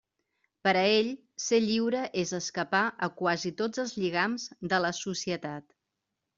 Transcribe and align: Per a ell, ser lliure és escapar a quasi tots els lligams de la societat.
Per 0.67 0.71
a 0.79 0.85
ell, 0.93 1.11
ser 1.47 1.59
lliure 1.65 2.01
és 2.23 2.33
escapar 2.39 2.81
a 3.09 3.11
quasi 3.21 3.53
tots 3.63 3.85
els 3.87 3.95
lligams 4.03 4.51
de 4.75 4.85
la 4.89 4.95
societat. 5.05 5.73